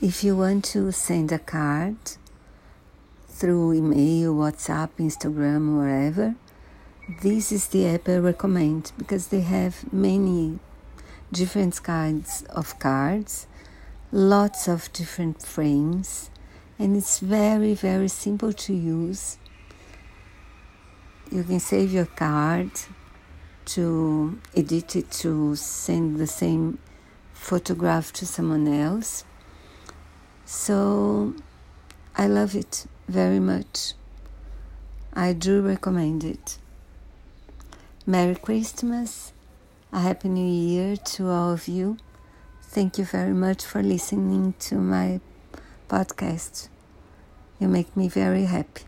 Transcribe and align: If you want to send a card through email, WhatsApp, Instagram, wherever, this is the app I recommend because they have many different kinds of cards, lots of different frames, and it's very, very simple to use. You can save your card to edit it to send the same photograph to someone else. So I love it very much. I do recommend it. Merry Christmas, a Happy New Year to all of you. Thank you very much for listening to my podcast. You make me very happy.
If 0.00 0.22
you 0.22 0.36
want 0.36 0.64
to 0.66 0.92
send 0.92 1.32
a 1.32 1.40
card 1.40 1.96
through 3.26 3.72
email, 3.72 4.32
WhatsApp, 4.32 4.90
Instagram, 4.96 5.76
wherever, 5.76 6.36
this 7.20 7.50
is 7.50 7.66
the 7.66 7.88
app 7.88 8.08
I 8.08 8.18
recommend 8.18 8.92
because 8.96 9.26
they 9.26 9.40
have 9.40 9.92
many 9.92 10.60
different 11.32 11.82
kinds 11.82 12.44
of 12.48 12.78
cards, 12.78 13.48
lots 14.12 14.68
of 14.68 14.92
different 14.92 15.42
frames, 15.42 16.30
and 16.78 16.96
it's 16.96 17.18
very, 17.18 17.74
very 17.74 18.06
simple 18.06 18.52
to 18.52 18.72
use. 18.72 19.36
You 21.32 21.42
can 21.42 21.58
save 21.58 21.92
your 21.92 22.06
card 22.06 22.70
to 23.74 24.38
edit 24.54 24.94
it 24.94 25.10
to 25.22 25.56
send 25.56 26.18
the 26.18 26.28
same 26.28 26.78
photograph 27.32 28.12
to 28.12 28.26
someone 28.26 28.68
else. 28.68 29.24
So 30.50 31.34
I 32.16 32.26
love 32.26 32.54
it 32.56 32.86
very 33.06 33.38
much. 33.38 33.92
I 35.12 35.34
do 35.34 35.60
recommend 35.60 36.24
it. 36.24 36.56
Merry 38.06 38.34
Christmas, 38.34 39.34
a 39.92 40.00
Happy 40.00 40.30
New 40.30 40.50
Year 40.50 40.96
to 40.96 41.28
all 41.28 41.52
of 41.52 41.68
you. 41.68 41.98
Thank 42.62 42.96
you 42.96 43.04
very 43.04 43.34
much 43.34 43.62
for 43.62 43.82
listening 43.82 44.54
to 44.60 44.76
my 44.76 45.20
podcast. 45.86 46.70
You 47.60 47.68
make 47.68 47.94
me 47.94 48.08
very 48.08 48.46
happy. 48.46 48.87